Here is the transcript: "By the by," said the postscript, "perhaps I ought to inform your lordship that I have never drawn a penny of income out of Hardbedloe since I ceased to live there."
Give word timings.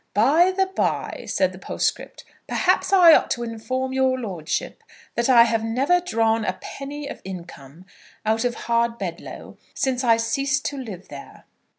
"By 0.15 0.49
the 0.49 0.65
by," 0.65 1.25
said 1.27 1.51
the 1.51 1.59
postscript, 1.59 2.25
"perhaps 2.47 2.91
I 2.91 3.13
ought 3.13 3.29
to 3.29 3.43
inform 3.43 3.93
your 3.93 4.17
lordship 4.17 4.81
that 5.13 5.29
I 5.29 5.43
have 5.43 5.63
never 5.63 5.99
drawn 5.99 6.43
a 6.43 6.57
penny 6.59 7.07
of 7.07 7.21
income 7.23 7.85
out 8.25 8.43
of 8.43 8.55
Hardbedloe 8.65 9.57
since 9.75 10.03
I 10.03 10.17
ceased 10.17 10.65
to 10.65 10.77
live 10.79 11.09
there." 11.09 11.45